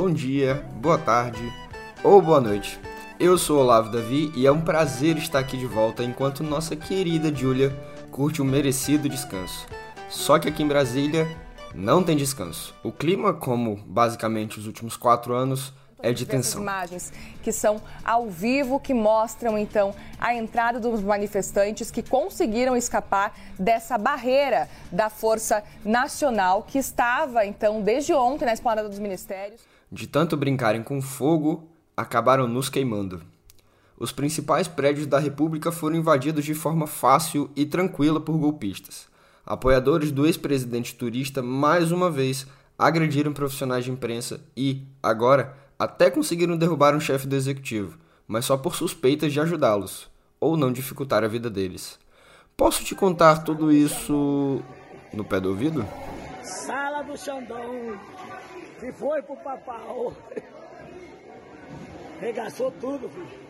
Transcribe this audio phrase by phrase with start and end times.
[0.00, 1.52] bom dia, boa tarde
[2.02, 2.80] ou boa noite.
[3.18, 7.30] Eu sou Olavo Davi e é um prazer estar aqui de volta enquanto nossa querida
[7.30, 7.68] Júlia
[8.10, 9.66] curte um merecido descanso.
[10.08, 11.28] Só que aqui em Brasília
[11.74, 12.74] não tem descanso.
[12.82, 15.70] O clima, como basicamente os últimos quatro anos,
[16.02, 16.62] é de tensão.
[16.62, 17.12] imagens
[17.42, 23.96] que são ao vivo, que mostram então a entrada dos manifestantes que conseguiram escapar dessa
[23.96, 29.60] barreira da Força Nacional que estava então desde ontem na esplanada dos ministérios.
[29.90, 33.22] De tanto brincarem com fogo, acabaram nos queimando.
[33.98, 39.08] Os principais prédios da República foram invadidos de forma fácil e tranquila por golpistas.
[39.44, 42.46] Apoiadores do ex-presidente turista mais uma vez
[42.78, 47.98] agrediram profissionais de imprensa e, agora, até conseguiram derrubar um chefe do executivo,
[48.28, 51.98] mas só por suspeitas de ajudá-los, ou não dificultar a vida deles.
[52.54, 54.60] Posso te contar tudo isso
[55.10, 55.88] no pé do ouvido?
[56.42, 57.98] Sala do Xandão,
[58.78, 60.14] que foi pro papau.
[62.20, 63.40] Regaçou tudo, filho.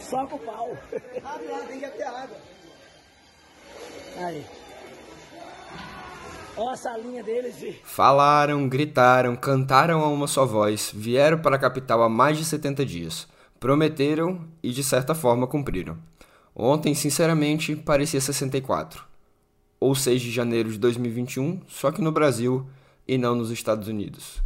[0.00, 0.76] Só com o pau.
[1.24, 2.36] Abre lá, tem que ter água.
[4.18, 4.44] Aí.
[6.56, 7.56] Olha a salinha deles.
[7.82, 12.86] Falaram, gritaram, cantaram a uma só voz, vieram para a capital há mais de 70
[12.86, 13.26] dias.
[13.58, 15.98] Prometeram e de certa forma cumpriram.
[16.54, 19.04] Ontem, sinceramente, parecia 64.
[19.80, 22.64] Ou 6 de janeiro de 2021, só que no Brasil
[23.06, 24.40] e não nos Estados Unidos.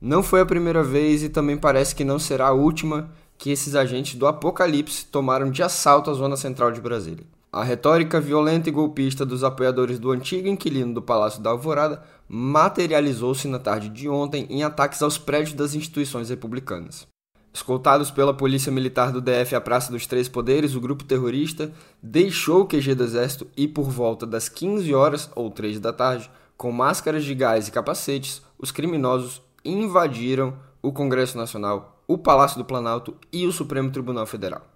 [0.00, 3.76] Não foi a primeira vez e também parece que não será a última que esses
[3.76, 7.35] agentes do apocalipse tomaram de assalto a zona central de Brasília.
[7.56, 13.48] A retórica violenta e golpista dos apoiadores do antigo inquilino do Palácio da Alvorada materializou-se
[13.48, 17.06] na tarde de ontem em ataques aos prédios das instituições republicanas.
[17.54, 22.60] Escoltados pela Polícia Militar do DF à Praça dos Três Poderes, o grupo terrorista deixou
[22.60, 26.70] o QG do Exército e, por volta das 15 horas ou 3 da tarde, com
[26.70, 30.52] máscaras de gás e capacetes, os criminosos invadiram
[30.82, 34.75] o Congresso Nacional, o Palácio do Planalto e o Supremo Tribunal Federal.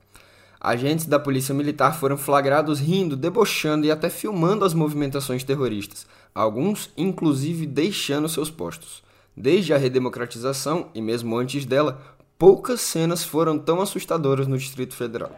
[0.60, 6.90] Agentes da Polícia Militar foram flagrados rindo, debochando e até filmando as movimentações terroristas, alguns
[6.98, 9.02] inclusive deixando seus postos.
[9.34, 12.02] Desde a redemocratização e mesmo antes dela,
[12.36, 15.30] poucas cenas foram tão assustadoras no Distrito Federal.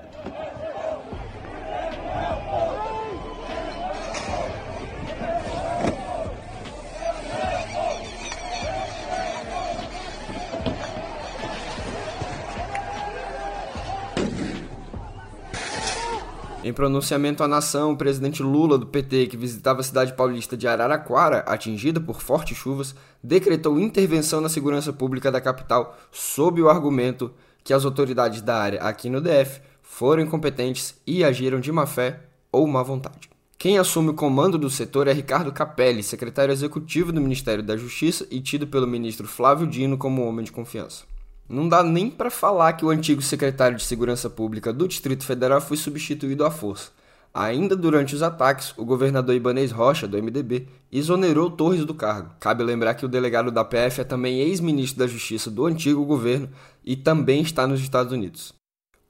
[16.64, 20.68] Em pronunciamento à nação, o presidente Lula, do PT, que visitava a cidade paulista de
[20.68, 27.32] Araraquara, atingida por fortes chuvas, decretou intervenção na segurança pública da capital sob o argumento
[27.64, 32.20] que as autoridades da área aqui no DF foram incompetentes e agiram de má fé
[32.52, 33.28] ou má vontade.
[33.58, 38.24] Quem assume o comando do setor é Ricardo Capelli, secretário executivo do Ministério da Justiça
[38.30, 41.11] e tido pelo ministro Flávio Dino como homem de confiança.
[41.52, 45.60] Não dá nem para falar que o antigo secretário de Segurança Pública do Distrito Federal
[45.60, 46.90] foi substituído à força.
[47.34, 52.30] Ainda durante os ataques, o governador Ibanez Rocha, do MDB, exonerou Torres do cargo.
[52.40, 56.48] Cabe lembrar que o delegado da PF é também ex-ministro da Justiça do antigo governo
[56.82, 58.61] e também está nos Estados Unidos.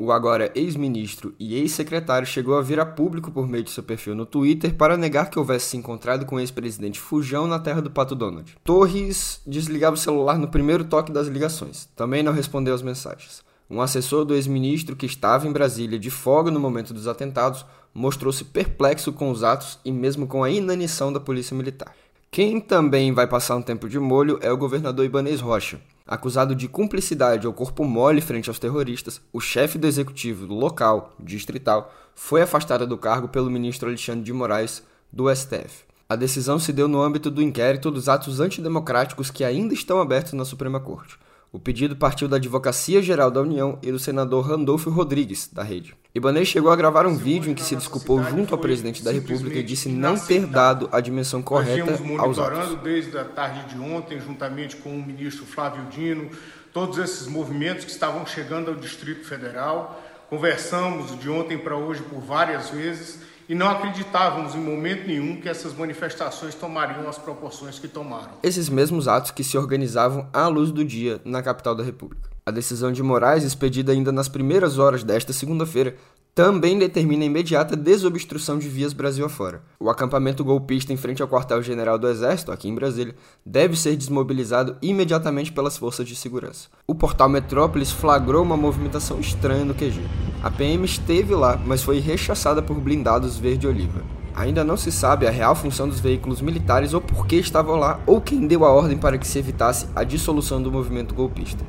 [0.04, 4.16] O agora ex-ministro e ex-secretário chegou a vir a público por meio de seu perfil
[4.16, 7.88] no Twitter para negar que houvesse se encontrado com o ex-presidente Fujão na terra do
[7.88, 8.56] Pato Donald.
[8.64, 11.88] Torres desligava o celular no primeiro toque das ligações.
[11.94, 13.44] Também não respondeu às mensagens.
[13.70, 17.64] Um assessor do ex-ministro que estava em Brasília de folga no momento dos atentados
[17.94, 21.94] mostrou-se perplexo com os atos e mesmo com a inanição da polícia militar.
[22.28, 25.78] Quem também vai passar um tempo de molho é o governador Ibanez Rocha.
[26.06, 31.14] Acusado de cumplicidade ao corpo mole frente aos terroristas, o chefe do executivo do local,
[31.18, 34.82] distrital, foi afastado do cargo pelo ministro Alexandre de Moraes,
[35.12, 35.84] do STF.
[36.08, 40.32] A decisão se deu no âmbito do inquérito dos atos antidemocráticos que ainda estão abertos
[40.34, 41.16] na Suprema Corte.
[41.52, 45.94] O pedido partiu da Advocacia Geral da União e do senador Randolfo Rodrigues, da rede.
[46.14, 49.58] Ibanez chegou a gravar um vídeo em que se desculpou junto ao presidente da República
[49.58, 52.78] e disse não ter dado a dimensão correta aos atos.
[52.82, 56.30] desde a tarde de ontem, juntamente com o ministro Flávio Dino,
[56.72, 60.02] todos esses movimentos que estavam chegando ao Distrito Federal.
[60.30, 65.48] Conversamos de ontem para hoje por várias vezes e não acreditávamos em momento nenhum que
[65.48, 68.32] essas manifestações tomariam as proporções que tomaram.
[68.42, 72.30] Esses mesmos atos que se organizavam à luz do dia na capital da República.
[72.44, 75.96] A decisão de Moraes, expedida ainda nas primeiras horas desta segunda-feira,
[76.34, 79.62] também determina a imediata desobstrução de vias Brasil afora.
[79.78, 83.14] O acampamento golpista em frente ao quartel-general do Exército, aqui em Brasília,
[83.44, 86.68] deve ser desmobilizado imediatamente pelas forças de segurança.
[86.86, 90.00] O portal Metrópolis flagrou uma movimentação estranha no QG.
[90.42, 94.02] A PM esteve lá, mas foi rechaçada por blindados verde-oliva.
[94.34, 98.00] Ainda não se sabe a real função dos veículos militares ou por que estavam lá,
[98.06, 101.62] ou quem deu a ordem para que se evitasse a dissolução do movimento golpista.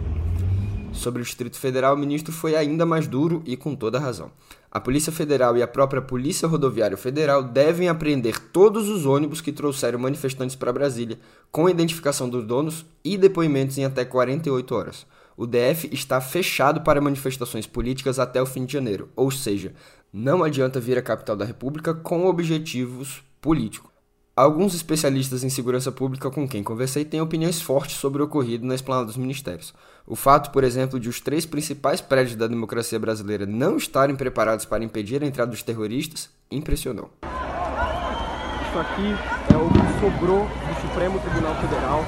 [1.03, 4.31] Sobre o Distrito Federal, o ministro foi ainda mais duro e com toda razão.
[4.71, 9.51] A Polícia Federal e a própria Polícia Rodoviária Federal devem apreender todos os ônibus que
[9.51, 11.19] trouxeram manifestantes para Brasília,
[11.51, 15.05] com identificação dos donos e depoimentos em até 48 horas.
[15.35, 19.73] O DF está fechado para manifestações políticas até o fim de janeiro, ou seja,
[20.13, 23.93] não adianta vir à capital da República com objetivos políticos.
[24.35, 28.74] Alguns especialistas em segurança pública com quem conversei têm opiniões fortes sobre o ocorrido na
[28.74, 29.75] esplanada dos ministérios.
[30.07, 34.65] O fato, por exemplo, de os três principais prédios da democracia brasileira não estarem preparados
[34.65, 37.12] para impedir a entrada dos terroristas impressionou.
[37.21, 39.13] Isso aqui
[39.53, 42.03] é o que sobrou do Supremo Tribunal Federal.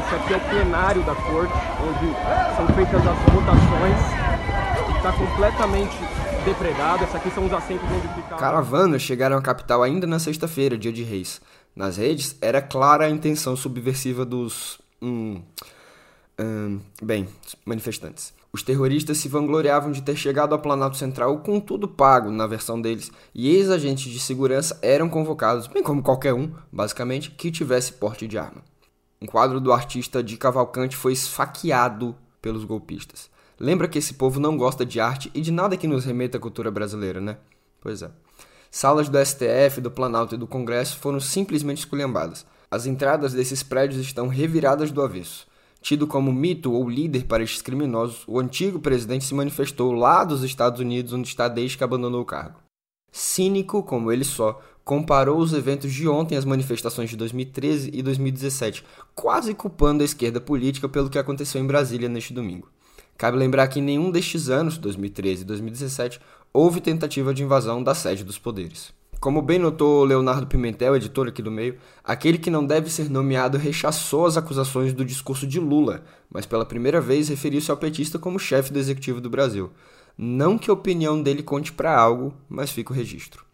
[0.00, 3.98] Esse aqui é o plenário da corte, onde são feitas as votações.
[4.96, 5.96] Está completamente
[6.44, 7.04] depredado.
[7.04, 8.38] Esses aqui são os assentos onde.
[8.38, 11.40] Caravanas chegaram à capital ainda na sexta-feira, dia de Reis.
[11.74, 14.78] Nas redes, era clara a intenção subversiva dos.
[15.00, 15.42] Hum,
[16.38, 17.28] hum, bem,
[17.64, 18.34] manifestantes.
[18.52, 22.78] Os terroristas se vangloriavam de ter chegado ao Planalto Central com tudo pago na versão
[22.78, 28.28] deles, e ex-agentes de segurança eram convocados, bem como qualquer um, basicamente, que tivesse porte
[28.28, 28.62] de arma.
[29.22, 33.30] Um quadro do artista de Cavalcante foi esfaqueado pelos golpistas.
[33.58, 36.40] Lembra que esse povo não gosta de arte e de nada que nos remeta à
[36.40, 37.38] cultura brasileira, né?
[37.80, 38.10] Pois é.
[38.70, 42.46] Salas do STF, do Planalto e do Congresso foram simplesmente esculhambadas.
[42.70, 45.46] As entradas desses prédios estão reviradas do avesso.
[45.82, 50.42] Tido como mito ou líder para estes criminosos, o antigo presidente se manifestou lá dos
[50.42, 52.60] Estados Unidos, onde está desde que abandonou o cargo.
[53.10, 58.84] Cínico como ele só, comparou os eventos de ontem às manifestações de 2013 e 2017,
[59.14, 62.70] quase culpando a esquerda política pelo que aconteceu em Brasília neste domingo.
[63.16, 66.20] Cabe lembrar que em nenhum destes anos, 2013 e 2017,
[66.52, 68.92] houve tentativa de invasão da sede dos poderes.
[69.22, 73.56] Como bem notou Leonardo Pimentel, editor aqui do meio, aquele que não deve ser nomeado
[73.56, 78.40] rechaçou as acusações do discurso de Lula, mas pela primeira vez referiu-se ao petista como
[78.40, 79.70] chefe do executivo do Brasil.
[80.18, 83.44] Não que a opinião dele conte para algo, mas fica o registro.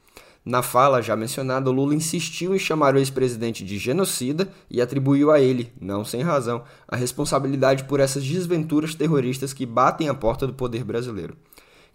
[0.48, 5.38] Na fala já mencionada, Lula insistiu em chamar o ex-presidente de genocida e atribuiu a
[5.38, 10.54] ele, não sem razão, a responsabilidade por essas desventuras terroristas que batem a porta do
[10.54, 11.36] poder brasileiro.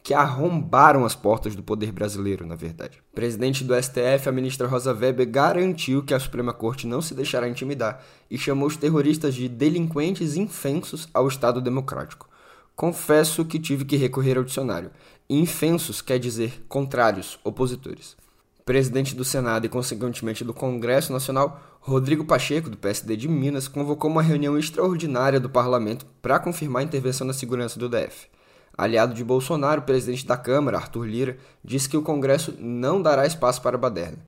[0.03, 3.01] Que arrombaram as portas do poder brasileiro, na verdade.
[3.15, 7.49] Presidente do STF, a ministra Rosa Weber garantiu que a Suprema Corte não se deixará
[7.49, 12.29] intimidar e chamou os terroristas de delinquentes infensos ao Estado democrático.
[12.75, 14.91] Confesso que tive que recorrer ao dicionário.
[15.27, 18.15] Infensos quer dizer contrários, opositores
[18.65, 24.09] presidente do Senado e, consequentemente, do Congresso Nacional, Rodrigo Pacheco, do PSD de Minas, convocou
[24.09, 28.27] uma reunião extraordinária do parlamento para confirmar a intervenção na segurança do DF.
[28.75, 33.27] Aliado de Bolsonaro, o presidente da Câmara, Arthur Lira, disse que o Congresso não dará
[33.27, 34.23] espaço para a baderna.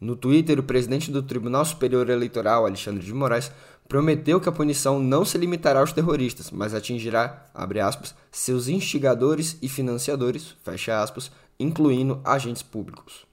[0.00, 3.52] No Twitter, o presidente do Tribunal Superior Eleitoral, Alexandre de Moraes,
[3.88, 9.68] prometeu que a punição não se limitará aos terroristas, mas atingirá, aspas, seus instigadores e
[9.68, 10.56] financiadores,
[10.90, 11.30] aspas,
[11.60, 13.26] incluindo agentes públicos.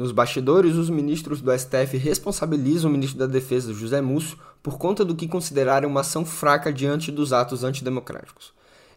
[0.00, 5.04] Nos bastidores, os ministros do STF responsabilizam o ministro da Defesa, José Múcio, por conta
[5.04, 8.54] do que consideraram uma ação fraca diante dos atos antidemocráticos.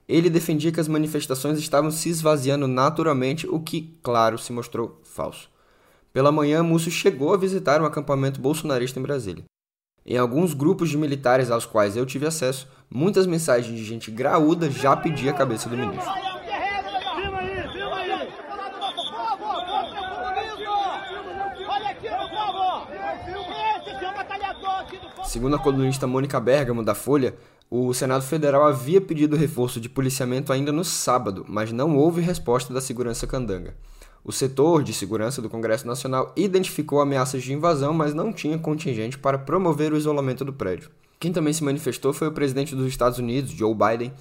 [0.08, 5.50] Ele defendia que as manifestações estavam se esvaziando naturalmente, o que, claro, se mostrou falso.
[6.14, 9.44] Pela manhã, Múcio chegou a visitar um acampamento bolsonarista em Brasília.
[10.06, 14.72] Em alguns grupos de militares aos quais eu tive acesso, muitas mensagens de gente graúda
[14.72, 16.33] já pediam a cabeça do ministro.
[25.34, 27.34] Segundo a colunista Mônica Bergamo, da Folha,
[27.68, 32.72] o Senado Federal havia pedido reforço de policiamento ainda no sábado, mas não houve resposta
[32.72, 33.76] da segurança candanga.
[34.24, 39.18] O setor de segurança do Congresso Nacional identificou ameaças de invasão, mas não tinha contingente
[39.18, 40.92] para promover o isolamento do prédio.
[41.20, 44.14] Quem também se manifestou foi o presidente dos Estados Unidos, Joe Biden,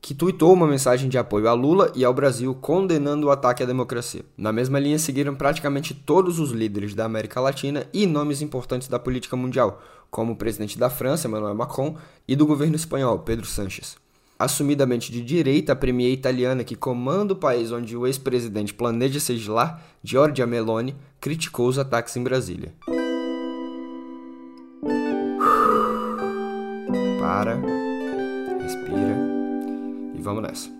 [0.00, 3.66] que tuitou uma mensagem de apoio a Lula e ao Brasil condenando o ataque à
[3.66, 4.24] democracia.
[4.36, 8.98] Na mesma linha seguiram praticamente todos os líderes da América Latina e nomes importantes da
[8.98, 13.96] política mundial, como o presidente da França, Emmanuel Macron, e do governo espanhol, Pedro Sánchez.
[14.38, 19.34] Assumidamente de direita, a premier italiana que comanda o país onde o ex-presidente planeja se
[19.34, 22.72] exilar, Giorgia Meloni, criticou os ataques em Brasília.
[27.20, 27.60] Para,
[28.62, 29.19] respira
[30.20, 30.70] e vamos nessa.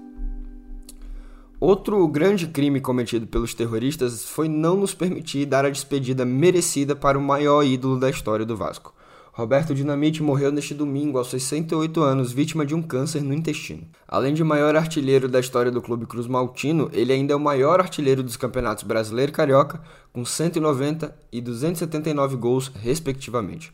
[1.58, 7.18] Outro grande crime cometido pelos terroristas foi não nos permitir dar a despedida merecida para
[7.18, 8.94] o maior ídolo da história do Vasco.
[9.32, 13.82] Roberto Dinamite morreu neste domingo aos 68 anos, vítima de um câncer no intestino.
[14.08, 17.78] Além de maior artilheiro da história do Clube Cruz Maltino, ele ainda é o maior
[17.80, 19.80] artilheiro dos campeonatos brasileiro e carioca,
[20.12, 23.72] com 190 e 279 gols, respectivamente.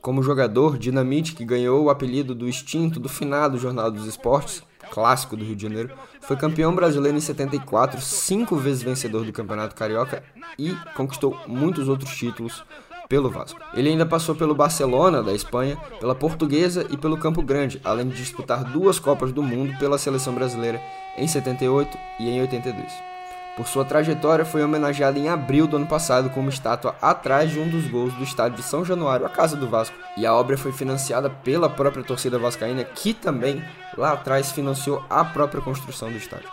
[0.00, 5.34] Como jogador, Dinamite, que ganhou o apelido do extinto do finado Jornal dos Esportes, clássico
[5.34, 10.22] do Rio de Janeiro, foi campeão brasileiro em 74, cinco vezes vencedor do Campeonato Carioca
[10.58, 12.62] e conquistou muitos outros títulos
[13.08, 13.58] pelo Vasco.
[13.74, 18.16] Ele ainda passou pelo Barcelona, da Espanha, pela Portuguesa e pelo Campo Grande, além de
[18.16, 20.80] disputar duas Copas do Mundo pela seleção brasileira
[21.16, 23.11] em 78 e em 82.
[23.56, 27.60] Por sua trajetória, foi homenageado em abril do ano passado com uma estátua atrás de
[27.60, 29.94] um dos gols do estádio de São Januário, a casa do Vasco.
[30.16, 33.62] E a obra foi financiada pela própria torcida vascaína, que também
[33.96, 36.48] lá atrás financiou a própria construção do estádio.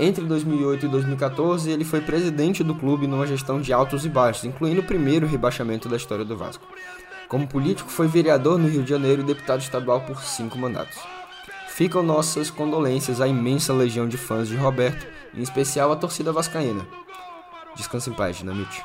[0.00, 4.44] Entre 2008 e 2014, ele foi presidente do clube numa gestão de altos e baixos,
[4.44, 6.66] incluindo o primeiro rebaixamento da história do Vasco.
[7.28, 10.98] Como político, foi vereador no Rio de Janeiro e deputado estadual por cinco mandatos.
[11.68, 16.86] Ficam nossas condolências à imensa legião de fãs de Roberto, em especial a torcida vascaína.
[17.76, 18.84] Descanse em paz, Dinamite.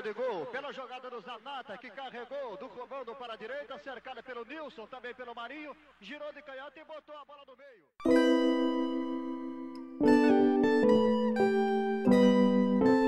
[0.00, 4.44] de gol pela jogada do Zanata que carregou do comando para a direita, cercada pelo
[4.44, 7.82] Nilson, também pelo Marinho, girou de canhota e botou a bola no meio.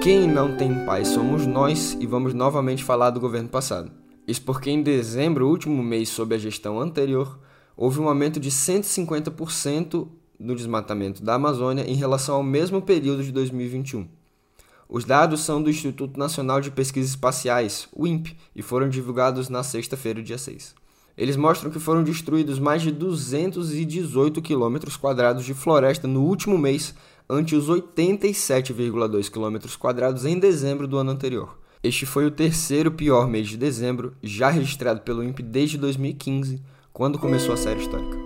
[0.02, 3.90] Quem não tem paz somos nós e vamos novamente falar do governo passado.
[4.26, 7.40] Isso porque em dezembro, último mês sob a gestão anterior,
[7.76, 13.32] houve um aumento de 150% no desmatamento da Amazônia em relação ao mesmo período de
[13.32, 14.06] 2021.
[14.88, 19.62] Os dados são do Instituto Nacional de Pesquisas Espaciais, o INPE, e foram divulgados na
[19.62, 20.74] sexta-feira, dia 6.
[21.16, 26.94] Eles mostram que foram destruídos mais de 218 quilômetros quadrados de floresta no último mês,
[27.28, 31.56] ante os 87,2 quilômetros quadrados em dezembro do ano anterior.
[31.82, 36.60] Este foi o terceiro pior mês de dezembro já registrado pelo INPE desde 2015,
[36.94, 38.16] quando começou a série histórica.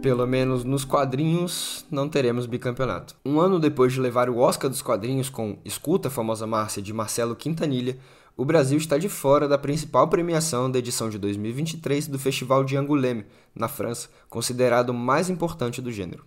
[0.00, 3.14] Pelo menos nos quadrinhos, não teremos bicampeonato.
[3.22, 6.90] Um ano depois de levar o Oscar dos quadrinhos com Escuta, a famosa Márcia, de
[6.94, 7.98] Marcelo Quintanilha,
[8.34, 12.78] o Brasil está de fora da principal premiação da edição de 2023 do Festival de
[12.78, 16.24] Angoulême, na França, considerado o mais importante do gênero.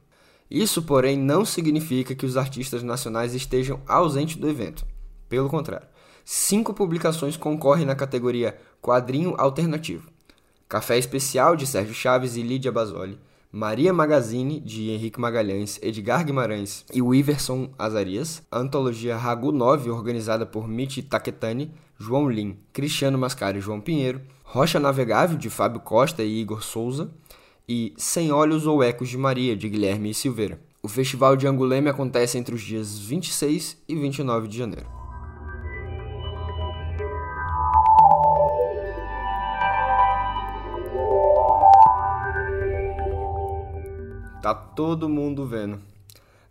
[0.52, 4.86] Isso, porém, não significa que os artistas nacionais estejam ausentes do evento.
[5.28, 5.88] Pelo contrário,
[6.26, 10.10] cinco publicações concorrem na categoria Quadrinho Alternativo.
[10.68, 13.20] Café Especial, de Sérgio Chaves e Lídia Basoli,
[13.52, 20.68] Maria Magazine, de Henrique Magalhães, Edgar Guimarães e Iverson Azarias, antologia Ragu 9, organizada por
[20.68, 26.42] Mitch Taketani, João Lim, Cristiano Mascari e João Pinheiro, Rocha Navegável, de Fábio Costa e
[26.42, 27.10] Igor Souza,
[27.70, 30.60] e Sem Olhos ou Ecos de Maria, de Guilherme Silveira.
[30.84, 34.95] O Festival de Anguleme acontece entre os dias 26 e 29 de janeiro.
[44.76, 45.80] Todo mundo vendo.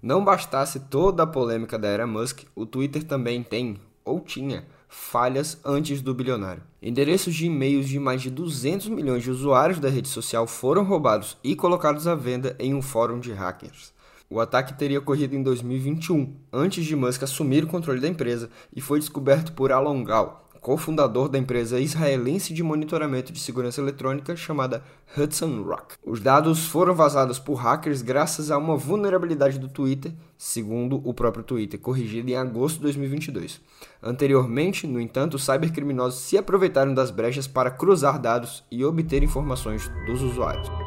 [0.03, 5.59] Não bastasse toda a polêmica da era Musk, o Twitter também tem, ou tinha, falhas
[5.65, 6.63] antes do bilionário.
[6.83, 11.37] Endereços de e-mails de mais de 200 milhões de usuários da rede social foram roubados
[11.45, 13.93] e colocados à venda em um fórum de hackers.
[14.31, 18.81] O ataque teria ocorrido em 2021, antes de Musk assumir o controle da empresa, e
[18.81, 24.83] foi descoberto por Alon Gal, cofundador da empresa israelense de monitoramento de segurança eletrônica chamada
[25.15, 25.97] Hudson Rock.
[26.03, 31.45] Os dados foram vazados por hackers graças a uma vulnerabilidade do Twitter, segundo o próprio
[31.45, 33.61] Twitter, corrigida em agosto de 2022.
[34.03, 39.91] Anteriormente, no entanto, os cybercriminosos se aproveitaram das brechas para cruzar dados e obter informações
[40.07, 40.84] dos usuários.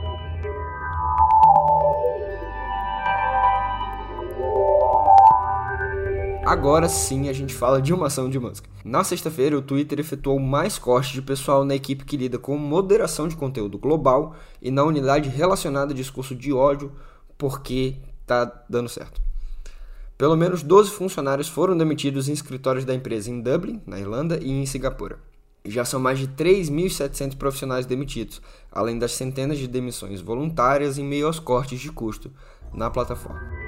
[6.47, 8.69] Agora sim a gente fala de uma ação de música.
[8.85, 13.27] Na sexta-feira, o Twitter efetuou mais cortes de pessoal na equipe que lida com moderação
[13.27, 16.93] de conteúdo global e na unidade relacionada a discurso de ódio,
[17.37, 19.21] porque tá dando certo.
[20.17, 24.49] Pelo menos 12 funcionários foram demitidos em escritórios da empresa em Dublin, na Irlanda, e
[24.49, 25.19] em Singapura.
[25.65, 31.27] Já são mais de 3.700 profissionais demitidos, além das centenas de demissões voluntárias em meio
[31.27, 32.31] aos cortes de custo
[32.73, 33.66] na plataforma.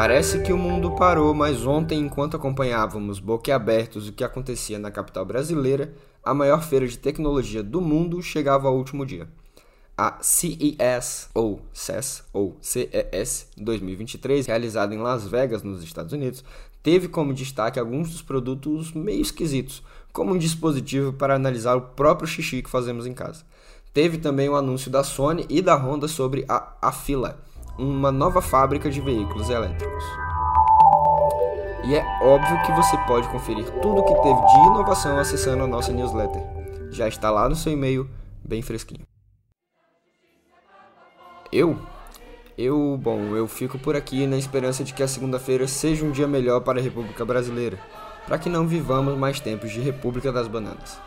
[0.00, 5.26] Parece que o mundo parou, mas ontem, enquanto acompanhávamos boquiabertos o que acontecia na capital
[5.26, 5.92] brasileira,
[6.24, 9.28] a maior feira de tecnologia do mundo chegava ao último dia.
[9.94, 16.42] A CES, ou CES, ou CES 2023, realizada em Las Vegas, nos Estados Unidos,
[16.82, 19.82] teve como destaque alguns dos produtos meio esquisitos,
[20.14, 23.44] como um dispositivo para analisar o próprio xixi que fazemos em casa.
[23.92, 27.38] Teve também o anúncio da Sony e da Honda sobre a Afila,
[27.78, 30.04] uma nova fábrica de veículos elétricos.
[31.84, 35.66] E é óbvio que você pode conferir tudo o que teve de inovação acessando a
[35.66, 36.42] nossa newsletter.
[36.90, 38.08] Já está lá no seu e-mail,
[38.44, 39.06] bem fresquinho.
[41.50, 41.78] Eu?
[42.56, 46.28] Eu, bom, eu fico por aqui na esperança de que a segunda-feira seja um dia
[46.28, 47.78] melhor para a República Brasileira,
[48.26, 50.98] para que não vivamos mais tempos de República das Bananas.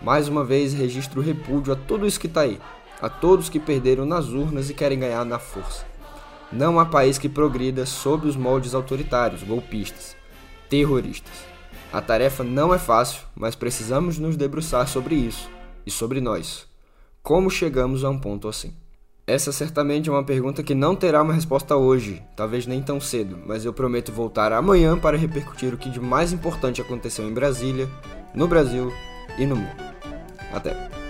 [0.00, 2.60] Mais uma vez registro repúdio a tudo isso que está aí,
[3.00, 5.91] a todos que perderam nas urnas e querem ganhar na força.
[6.52, 10.14] Não há país que progrida sob os moldes autoritários, golpistas,
[10.68, 11.32] terroristas.
[11.92, 15.50] A tarefa não é fácil, mas precisamos nos debruçar sobre isso
[15.86, 16.66] e sobre nós.
[17.22, 18.74] Como chegamos a um ponto assim?
[19.26, 23.38] Essa certamente é uma pergunta que não terá uma resposta hoje, talvez nem tão cedo,
[23.46, 27.88] mas eu prometo voltar amanhã para repercutir o que de mais importante aconteceu em Brasília,
[28.34, 28.92] no Brasil
[29.38, 29.76] e no mundo.
[30.52, 31.01] Até!